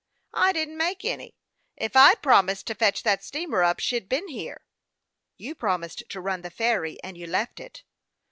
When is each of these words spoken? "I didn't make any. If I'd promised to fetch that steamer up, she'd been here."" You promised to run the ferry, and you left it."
"I 0.47 0.51
didn't 0.51 0.77
make 0.77 1.05
any. 1.05 1.35
If 1.77 1.95
I'd 1.95 2.23
promised 2.23 2.65
to 2.65 2.73
fetch 2.73 3.03
that 3.03 3.23
steamer 3.23 3.61
up, 3.61 3.79
she'd 3.79 4.09
been 4.09 4.29
here."" 4.29 4.63
You 5.37 5.53
promised 5.53 6.01
to 6.09 6.19
run 6.19 6.41
the 6.41 6.49
ferry, 6.49 6.97
and 7.03 7.15
you 7.19 7.27
left 7.27 7.59
it." 7.59 7.83